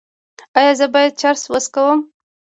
ایا 0.57 0.71
زه 0.79 0.85
باید 0.93 1.13
چرس 1.21 1.41
وڅکوم؟ 1.51 1.99